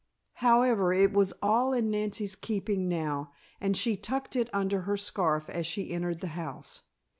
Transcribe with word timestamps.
However, 0.41 0.91
it 0.91 1.13
was 1.13 1.31
all 1.43 1.73
in 1.73 1.91
Nancy's 1.91 2.33
keeping 2.35 2.89
now, 2.89 3.31
and 3.59 3.77
she 3.77 3.95
tucked 3.95 4.35
it 4.35 4.49
under 4.51 4.81
her 4.81 4.97
scarf 4.97 5.47
as 5.47 5.67
she 5.67 5.91
entered 5.91 6.21
the 6.21 6.29
house. 6.33 6.81